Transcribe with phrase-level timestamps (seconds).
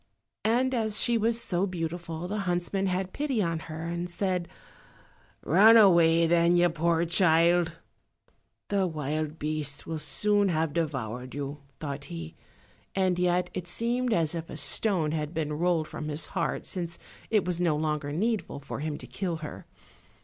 [0.45, 4.47] And as she was so beautiful the huntsman had pity on her and said,
[5.43, 7.77] "Run away, then, you poor child."
[8.69, 12.35] "The wild beasts will soon have devoured you," thought he,
[12.95, 16.97] and yet it seemed as if a stone had been rolled from his heart since
[17.29, 19.67] it was no longer needful for him to kill her.